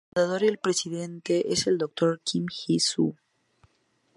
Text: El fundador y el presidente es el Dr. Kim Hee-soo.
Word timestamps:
El 0.09 0.15
fundador 0.21 0.41
y 0.41 0.47
el 0.47 0.57
presidente 0.57 1.53
es 1.53 1.67
el 1.67 1.77
Dr. 1.77 2.19
Kim 2.23 2.47
Hee-soo. 2.49 3.13